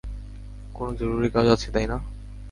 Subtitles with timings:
[0.73, 1.97] কোনো জরুরি কাজ আছে, তাই না?